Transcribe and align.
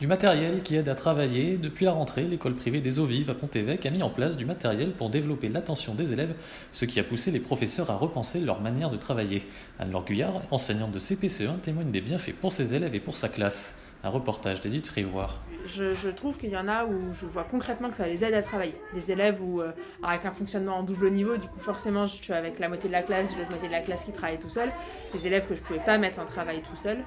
Du 0.00 0.06
matériel 0.06 0.62
qui 0.62 0.76
aide 0.76 0.88
à 0.88 0.94
travailler. 0.94 1.58
Depuis 1.58 1.84
la 1.84 1.92
rentrée, 1.92 2.22
l'école 2.22 2.54
privée 2.54 2.80
des 2.80 2.98
eaux 2.98 3.04
vives 3.04 3.28
à 3.28 3.34
Pont-Évêque 3.34 3.84
a 3.84 3.90
mis 3.90 4.02
en 4.02 4.08
place 4.08 4.38
du 4.38 4.46
matériel 4.46 4.92
pour 4.92 5.10
développer 5.10 5.50
l'attention 5.50 5.94
des 5.94 6.14
élèves, 6.14 6.34
ce 6.72 6.86
qui 6.86 6.98
a 7.00 7.04
poussé 7.04 7.30
les 7.30 7.38
professeurs 7.38 7.90
à 7.90 7.96
repenser 7.96 8.40
leur 8.40 8.62
manière 8.62 8.88
de 8.88 8.96
travailler. 8.96 9.42
Anne-Laure 9.78 10.06
Guyard, 10.06 10.40
enseignante 10.50 10.92
de 10.92 10.98
CPCE1, 10.98 11.58
témoigne 11.60 11.90
des 11.90 12.00
bienfaits 12.00 12.32
pour 12.32 12.50
ses 12.50 12.74
élèves 12.74 12.94
et 12.94 13.00
pour 13.00 13.14
sa 13.14 13.28
classe. 13.28 13.78
Un 14.02 14.08
reportage 14.08 14.62
d'Edith 14.62 14.88
Rivoire. 14.88 15.42
Je, 15.66 16.08
trouve 16.08 16.38
qu'il 16.38 16.48
y 16.48 16.56
en 16.56 16.68
a 16.68 16.86
où 16.86 17.12
je 17.12 17.26
vois 17.26 17.44
concrètement 17.44 17.90
que 17.90 17.98
ça 17.98 18.06
les 18.06 18.24
aide 18.24 18.32
à 18.32 18.42
travailler. 18.42 18.76
Des 18.94 19.12
élèves 19.12 19.42
où, 19.42 19.60
euh, 19.60 19.72
avec 20.02 20.24
un 20.24 20.32
fonctionnement 20.32 20.78
en 20.78 20.82
double 20.82 21.10
niveau, 21.10 21.36
du 21.36 21.46
coup 21.46 21.58
forcément 21.58 22.06
je 22.06 22.14
suis 22.14 22.32
avec 22.32 22.58
la 22.58 22.68
moitié 22.68 22.88
de 22.88 22.94
la 22.94 23.02
classe, 23.02 23.36
l'autre 23.36 23.50
moitié 23.50 23.68
de 23.68 23.74
la 23.74 23.82
classe 23.82 24.04
qui 24.04 24.12
travaille 24.12 24.38
tout 24.38 24.48
seul. 24.48 24.70
Des 25.12 25.26
élèves 25.26 25.46
que 25.46 25.54
je 25.54 25.60
pouvais 25.60 25.84
pas 25.84 25.98
mettre 25.98 26.20
en 26.20 26.24
travail 26.24 26.62
tout 26.62 26.76
seul, 26.76 27.04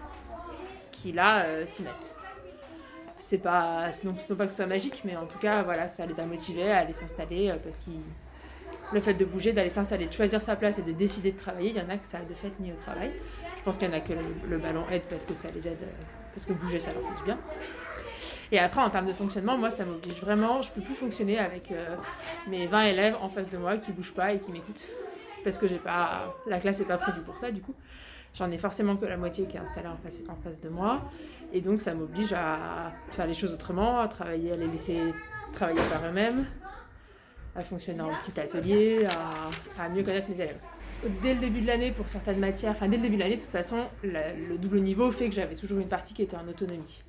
qui 0.91 1.11
là 1.11 1.45
euh, 1.45 1.65
s'y 1.65 1.81
mettent. 1.81 2.13
C'est 3.33 3.39
pas, 3.39 3.89
non, 4.03 4.13
pas 4.13 4.45
que 4.45 4.51
ce 4.51 4.57
soit 4.57 4.67
magique, 4.67 5.01
mais 5.05 5.17
en 5.17 5.25
tout 5.25 5.39
cas 5.39 5.63
voilà, 5.63 5.87
ça 5.87 6.05
les 6.05 6.19
a 6.19 6.23
motivés 6.23 6.71
à 6.71 6.77
aller 6.77 6.93
s'installer 6.93 7.49
euh, 7.49 7.55
parce 7.63 7.77
qu'ils 7.77 7.99
le 8.93 9.01
fait 9.01 9.15
de 9.15 9.25
bouger, 9.25 9.53
d'aller 9.53 9.69
s'installer, 9.69 10.05
de 10.05 10.13
choisir 10.13 10.39
sa 10.39 10.55
place 10.55 10.77
et 10.77 10.83
de 10.83 10.91
décider 10.91 11.31
de 11.31 11.39
travailler, 11.39 11.71
il 11.71 11.75
y 11.75 11.81
en 11.81 11.89
a 11.89 11.97
que 11.97 12.05
ça 12.05 12.19
a 12.19 12.21
de 12.21 12.33
fait 12.35 12.51
mis 12.59 12.71
au 12.71 12.75
travail. 12.75 13.11
Je 13.57 13.63
pense 13.63 13.77
qu'il 13.79 13.87
y 13.87 13.91
en 13.91 13.95
a 13.95 14.01
que 14.01 14.13
le, 14.13 14.19
le 14.47 14.57
ballon 14.59 14.83
aide 14.91 15.01
parce 15.09 15.25
que 15.25 15.33
ça 15.33 15.47
les 15.49 15.67
aide, 15.67 15.79
euh, 15.81 16.03
parce 16.31 16.45
que 16.45 16.53
bouger 16.53 16.79
ça 16.79 16.93
leur 16.93 17.01
fait 17.01 17.17
du 17.17 17.23
bien. 17.23 17.39
Et 18.51 18.59
après, 18.59 18.81
en 18.81 18.91
termes 18.91 19.07
de 19.07 19.13
fonctionnement, 19.13 19.57
moi, 19.57 19.71
ça 19.71 19.83
m'oblige 19.83 20.21
vraiment. 20.21 20.61
Je 20.61 20.71
peux 20.71 20.81
plus 20.81 20.93
fonctionner 20.93 21.39
avec 21.39 21.71
euh, 21.71 21.95
mes 22.47 22.67
20 22.67 22.83
élèves 22.83 23.15
en 23.19 23.29
face 23.29 23.49
de 23.49 23.57
moi 23.57 23.77
qui 23.77 23.93
bougent 23.93 24.13
pas 24.13 24.33
et 24.33 24.37
qui 24.37 24.51
m'écoutent. 24.51 24.85
Parce 25.43 25.57
que 25.57 25.67
j'ai 25.67 25.79
pas, 25.79 26.35
la 26.45 26.59
classe 26.59 26.77
n'est 26.77 26.85
pas 26.85 26.97
prévue 26.97 27.21
pour 27.21 27.39
ça, 27.39 27.49
du 27.49 27.61
coup. 27.61 27.73
J'en 28.35 28.49
ai 28.49 28.57
forcément 28.57 28.95
que 28.95 29.05
la 29.05 29.17
moitié 29.17 29.45
qui 29.45 29.57
est 29.57 29.59
installée 29.59 29.87
en 29.87 29.97
face, 29.97 30.23
en 30.27 30.35
face 30.35 30.59
de 30.59 30.69
moi. 30.69 31.01
Et 31.53 31.61
donc, 31.61 31.81
ça 31.81 31.93
m'oblige 31.93 32.33
à 32.33 32.91
faire 33.11 33.27
les 33.27 33.35
choses 33.35 33.53
autrement, 33.53 33.99
à 33.99 34.07
travailler, 34.07 34.53
à 34.53 34.55
les 34.55 34.67
laisser 34.67 34.99
travailler 35.53 35.81
par 35.91 36.03
eux-mêmes, 36.09 36.45
à 37.55 37.61
fonctionner 37.61 38.01
en 38.01 38.09
petit 38.09 38.39
atelier, 38.39 39.07
à, 39.77 39.89
mieux 39.89 40.03
connaître 40.03 40.29
mes 40.29 40.35
élèves. 40.35 40.57
Dès 41.21 41.35
le 41.35 41.39
début 41.41 41.61
de 41.61 41.67
l'année, 41.67 41.91
pour 41.91 42.09
certaines 42.09 42.39
matières, 42.39 42.71
enfin 42.71 42.87
dès 42.87 42.95
le 42.95 43.03
début 43.03 43.17
de 43.17 43.21
l'année, 43.21 43.35
de 43.35 43.41
toute 43.41 43.51
façon, 43.51 43.85
le 44.03 44.57
double 44.57 44.79
niveau 44.79 45.11
fait 45.11 45.29
que 45.29 45.35
j'avais 45.35 45.55
toujours 45.55 45.79
une 45.79 45.89
partie 45.89 46.13
qui 46.13 46.23
était 46.23 46.37
en 46.37 46.47
autonomie. 46.47 47.03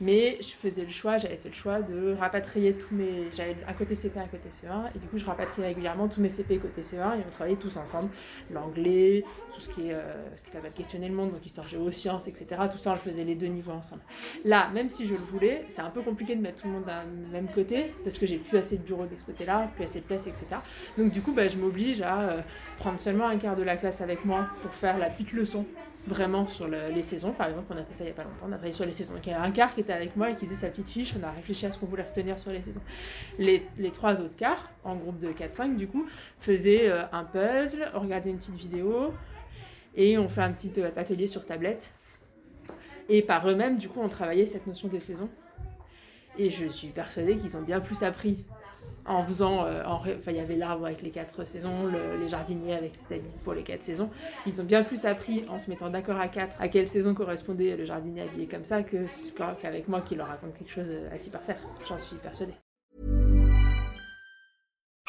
Mais 0.00 0.38
je 0.40 0.48
faisais 0.48 0.82
le 0.84 0.90
choix, 0.90 1.18
j'avais 1.18 1.36
fait 1.36 1.48
le 1.48 1.54
choix 1.54 1.80
de 1.80 2.14
rapatrier 2.18 2.74
tous 2.74 2.94
mes. 2.94 3.28
J'avais 3.32 3.56
un 3.66 3.72
côté 3.72 3.94
CP, 3.94 4.18
un 4.18 4.26
côté 4.26 4.48
CE1, 4.50 4.90
et 4.94 4.98
du 4.98 5.06
coup, 5.06 5.18
je 5.18 5.24
rapatriais 5.24 5.68
régulièrement 5.68 6.08
tous 6.08 6.20
mes 6.20 6.28
CP 6.28 6.58
côté 6.58 6.82
CE1, 6.82 7.18
et 7.18 7.22
on 7.26 7.30
travaillait 7.30 7.56
tous 7.58 7.76
ensemble. 7.76 8.08
L'anglais, 8.50 9.24
tout 9.54 9.60
ce 9.60 9.70
qui 9.70 9.88
est. 9.88 9.94
euh, 9.94 10.02
ce 10.36 10.42
qui 10.42 10.50
s'appelle 10.50 10.72
questionner 10.72 11.08
le 11.08 11.14
monde, 11.14 11.30
donc 11.32 11.46
histoire 11.46 11.68
géo, 11.68 11.90
sciences, 11.90 12.26
etc. 12.26 12.46
Tout 12.70 12.78
ça, 12.78 12.90
on 12.90 12.94
le 12.94 12.98
faisait 12.98 13.24
les 13.24 13.36
deux 13.36 13.46
niveaux 13.46 13.72
ensemble. 13.72 14.02
Là, 14.44 14.68
même 14.74 14.90
si 14.90 15.06
je 15.06 15.14
le 15.14 15.20
voulais, 15.20 15.62
c'est 15.68 15.82
un 15.82 15.90
peu 15.90 16.02
compliqué 16.02 16.34
de 16.34 16.40
mettre 16.42 16.62
tout 16.62 16.68
le 16.68 16.74
monde 16.74 16.84
d'un 16.84 17.04
même 17.32 17.48
côté, 17.48 17.92
parce 18.02 18.18
que 18.18 18.26
j'ai 18.26 18.38
plus 18.38 18.58
assez 18.58 18.76
de 18.76 18.82
bureaux 18.82 19.06
de 19.06 19.14
ce 19.14 19.24
côté-là, 19.24 19.70
plus 19.76 19.84
assez 19.84 20.00
de 20.00 20.04
place, 20.04 20.26
etc. 20.26 20.46
Donc, 20.98 21.12
du 21.12 21.22
coup, 21.22 21.32
bah, 21.32 21.46
je 21.48 21.56
m'oblige 21.56 22.02
à 22.02 22.20
euh, 22.20 22.40
prendre 22.78 22.98
seulement 22.98 23.28
un 23.28 23.36
quart 23.36 23.54
de 23.56 23.62
la 23.62 23.76
classe 23.76 24.00
avec 24.00 24.24
moi 24.24 24.48
pour 24.62 24.72
faire 24.74 24.98
la 24.98 25.08
petite 25.08 25.32
leçon 25.32 25.64
vraiment 26.06 26.46
sur 26.46 26.68
le- 26.68 26.88
les 26.94 27.02
saisons. 27.02 27.32
Par 27.32 27.48
exemple, 27.48 27.66
on 27.74 27.76
a 27.78 27.84
fait 27.84 27.94
ça 27.94 28.04
il 28.04 28.06
n'y 28.06 28.10
a 28.12 28.14
pas 28.14 28.24
longtemps, 28.24 28.44
on 28.44 28.48
a 28.48 28.56
travaillé 28.56 28.72
sur 28.72 28.84
les 28.84 28.92
saisons. 28.92 29.14
Donc 29.14 29.26
il 29.26 29.30
y 29.30 29.32
a 29.32 29.40
un 29.42 29.50
quart 29.50 29.74
qui 29.74 29.80
était 29.80 29.92
avec 29.92 30.16
moi 30.16 30.30
et 30.30 30.34
qui 30.34 30.44
faisait 30.46 30.60
sa 30.60 30.68
petite 30.68 30.88
fiche, 30.88 31.14
on 31.18 31.24
a 31.26 31.30
réfléchi 31.30 31.64
à 31.66 31.70
ce 31.72 31.78
qu'on 31.78 31.86
voulait 31.86 32.02
retenir 32.02 32.38
sur 32.38 32.50
les 32.50 32.60
saisons. 32.62 32.82
Les, 33.38 33.66
les 33.78 33.90
trois 33.90 34.20
autres 34.20 34.36
quarts, 34.36 34.70
en 34.84 34.96
groupe 34.96 35.18
de 35.20 35.32
4-5 35.32 35.76
du 35.76 35.86
coup, 35.88 36.06
faisaient 36.40 36.88
euh, 36.90 37.02
un 37.12 37.24
puzzle, 37.24 37.90
on 37.94 38.00
regardait 38.00 38.30
une 38.30 38.38
petite 38.38 38.54
vidéo 38.56 39.14
et 39.96 40.18
on 40.18 40.28
fait 40.28 40.42
un 40.42 40.52
petit 40.52 40.72
euh, 40.78 40.90
atelier 40.96 41.26
sur 41.26 41.44
tablette. 41.46 41.90
Et 43.08 43.22
par 43.22 43.48
eux-mêmes, 43.48 43.76
du 43.76 43.88
coup, 43.88 44.00
on 44.02 44.08
travaillait 44.08 44.46
cette 44.46 44.66
notion 44.66 44.88
des 44.88 45.00
saisons. 45.00 45.28
Et 46.38 46.50
je 46.50 46.66
suis 46.66 46.88
persuadée 46.88 47.36
qu'ils 47.36 47.56
ont 47.56 47.62
bien 47.62 47.80
plus 47.80 48.02
appris 48.02 48.44
en 49.06 49.24
faisant. 49.24 49.64
euh, 49.64 49.82
Enfin, 49.86 50.10
il 50.28 50.36
y 50.36 50.40
avait 50.40 50.56
l'arbre 50.56 50.86
avec 50.86 51.02
les 51.02 51.10
quatre 51.10 51.46
saisons, 51.46 51.86
le- 51.86 52.16
les 52.20 52.28
jardiniers 52.28 52.74
avec 52.74 52.92
sa 53.08 53.16
liste 53.16 53.42
pour 53.42 53.54
les 53.54 53.62
quatre 53.62 53.82
saisons. 53.82 54.10
Ils 54.46 54.60
ont 54.60 54.64
bien 54.64 54.82
plus 54.82 55.04
appris 55.04 55.44
en 55.48 55.58
se 55.58 55.68
mettant 55.70 55.90
d'accord 55.90 56.18
à 56.20 56.28
quatre 56.28 56.56
à 56.60 56.68
quelle 56.68 56.88
saison 56.88 57.14
correspondait 57.14 57.76
le 57.76 57.84
jardinier 57.84 58.22
habillé 58.22 58.46
comme 58.46 58.64
ça 58.64 58.82
que 58.82 59.06
qu'avec 59.60 59.88
moi 59.88 60.00
qui 60.00 60.14
leur 60.14 60.28
raconte 60.28 60.54
quelque 60.58 60.70
chose 60.72 60.90
euh, 60.90 61.14
à 61.14 61.18
s'y 61.18 61.30
parfaire. 61.30 61.58
J'en 61.88 61.98
suis 61.98 62.16
persuadée. 62.16 62.54